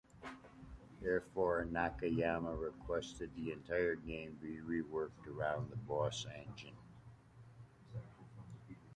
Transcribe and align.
Therefore, 0.99 1.67
Nakayama 1.71 2.59
requested 2.59 3.29
the 3.35 3.51
entire 3.51 3.93
game 3.93 4.35
be 4.41 4.57
reworked 4.59 5.27
around 5.27 5.69
the 5.69 5.75
boss 5.75 6.25
engine. 6.37 6.73